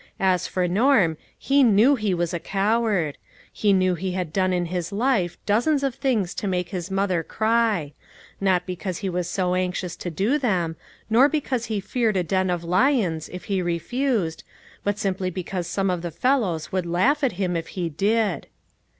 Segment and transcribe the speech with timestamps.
[0.19, 3.19] As for Norm, he knew he was a coward
[3.53, 5.29] j he knew he had done in THE WAY MADE PLAIN.
[5.29, 7.93] 355 his life dozens of things to make his mother cry;
[8.41, 10.75] not because he was so anxious to do them,
[11.07, 14.43] nor because he feare'd a den of lions if he re fused,
[14.83, 18.47] but simply because some of the fellows would laugh at him if he did.